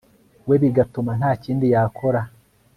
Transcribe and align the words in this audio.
we 0.47 0.55
bigatuma 0.63 1.11
nta 1.19 1.31
kindi 1.43 1.65
yakora 1.73 2.21